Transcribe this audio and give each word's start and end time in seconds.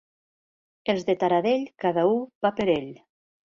Els 0.93 1.05
de 1.09 1.15
Taradell, 1.25 1.67
cada 1.85 2.07
u 2.15 2.19
va 2.47 2.55
per 2.63 2.69
ell. 2.79 2.91